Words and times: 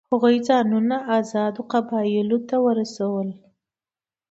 هغوی 0.11 0.35
ځانونه 0.47 0.95
آزادو 1.17 1.61
قبایلو 1.71 2.37
ته 2.49 2.55
ورسول. 2.65 3.27